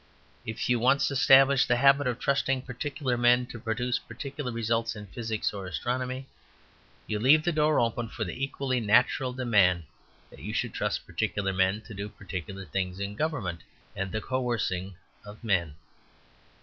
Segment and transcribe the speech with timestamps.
[0.47, 5.05] If you once establish the habit of trusting particular men to produce particular results in
[5.05, 6.27] physics or astronomy,
[7.05, 9.83] you leave the door open for the equally natural demand
[10.31, 13.61] that you should trust particular men to do particular things in government
[13.95, 15.75] and the coercing of men.